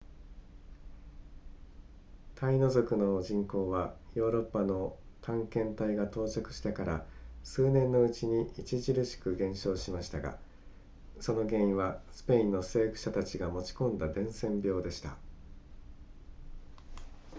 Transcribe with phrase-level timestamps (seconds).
[2.33, 7.05] タイノ族の人口はヨーロッパの探検隊が到着してから
[7.43, 10.39] 数年のうちに著しく減少しましたが
[11.19, 15.17] その原因はスペインの征服者たちが持ち込んだ伝染病でした